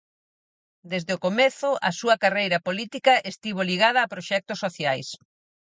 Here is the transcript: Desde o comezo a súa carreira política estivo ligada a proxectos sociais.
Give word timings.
Desde 0.91 1.11
o 1.17 1.21
comezo 1.25 1.69
a 1.89 1.91
súa 1.99 2.15
carreira 2.23 2.63
política 2.67 3.13
estivo 3.31 3.61
ligada 3.71 3.99
a 4.01 4.11
proxectos 4.13 4.61
sociais. 4.65 5.07